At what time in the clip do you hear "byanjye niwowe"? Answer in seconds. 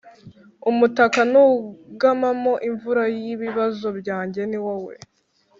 3.99-4.93